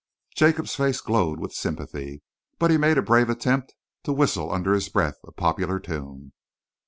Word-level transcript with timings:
Jacob's 0.35 0.73
face 0.75 0.99
glowed 0.99 1.39
with 1.39 1.53
sympathy, 1.53 2.23
but 2.57 2.71
he 2.71 2.77
made 2.79 2.97
a 2.97 3.03
brave 3.03 3.29
attempt 3.29 3.75
to 4.03 4.11
whistle 4.11 4.51
under 4.51 4.73
his 4.73 4.89
breath 4.89 5.19
a 5.27 5.31
popular 5.31 5.79
tune. 5.79 6.33